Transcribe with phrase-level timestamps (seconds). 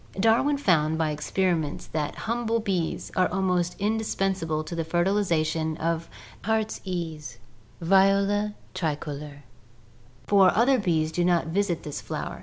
[0.19, 6.09] Darwin found by experiments that humble bees are almost indispensable to the fertilization of
[6.41, 7.37] the heartsease
[7.81, 9.43] (Viola tricolor),
[10.25, 12.39] for other bees do not visit this flower.